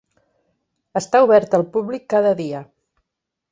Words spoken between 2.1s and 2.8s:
cada dia.